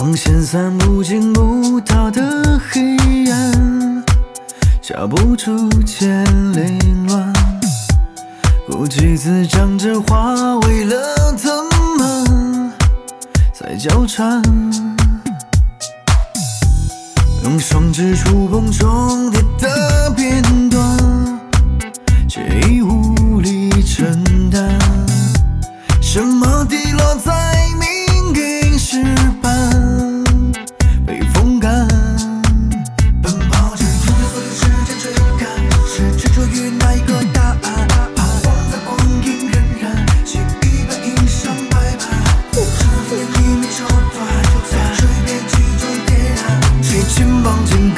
[0.00, 2.96] 光线散不进不到的黑
[3.30, 4.02] 暗，
[4.80, 6.24] 消不出千
[6.54, 7.30] 凌乱。
[8.66, 11.52] 孤寂滋长着花，为了怎
[11.98, 12.72] 么
[13.52, 14.42] 在交缠？
[17.44, 19.19] 用双指触碰窗。
[47.42, 47.94] 放晴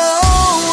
[0.00, 0.69] know.